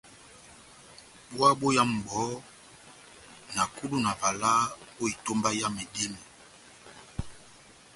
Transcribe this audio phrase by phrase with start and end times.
[1.29, 2.29] Búwa bóyámu bohó,
[3.55, 4.65] na kudu na valaha
[5.01, 6.21] ó etómba yá medímo.